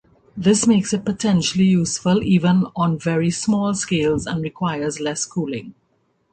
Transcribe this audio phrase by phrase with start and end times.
[0.35, 5.75] This makes it potentially useful even on very small scales and requires less cooling.